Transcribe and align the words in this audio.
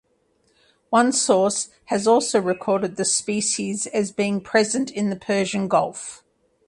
One 0.89 1.11
source 1.11 1.69
has 1.85 2.07
also 2.07 2.41
recorded 2.41 2.95
the 2.95 3.05
species 3.05 3.85
as 3.85 4.11
being 4.11 4.41
present 4.41 4.89
in 4.89 5.11
the 5.11 5.15
Persian 5.15 5.67
Gulf. 5.67 6.23